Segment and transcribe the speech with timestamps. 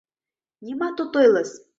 [0.65, 1.51] Нимат от ойлыс!